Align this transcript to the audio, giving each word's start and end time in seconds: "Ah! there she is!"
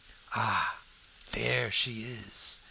"Ah! 0.33 0.79
there 1.33 1.69
she 1.71 2.05
is!" 2.05 2.59